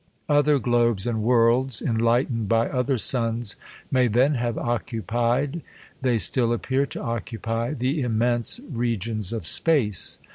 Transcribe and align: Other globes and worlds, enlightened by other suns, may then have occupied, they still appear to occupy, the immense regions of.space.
Other 0.27 0.57
globes 0.57 1.05
and 1.05 1.21
worlds, 1.21 1.79
enlightened 1.79 2.49
by 2.49 2.67
other 2.67 2.97
suns, 2.97 3.55
may 3.91 4.07
then 4.07 4.33
have 4.33 4.57
occupied, 4.57 5.61
they 6.01 6.17
still 6.17 6.53
appear 6.53 6.87
to 6.87 7.01
occupy, 7.03 7.75
the 7.75 8.01
immense 8.01 8.59
regions 8.71 9.31
of.space. 9.31 10.17